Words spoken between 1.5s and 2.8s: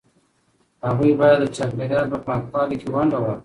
چاپیریال په پاکوالي